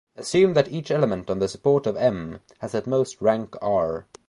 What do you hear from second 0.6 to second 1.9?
each element on the support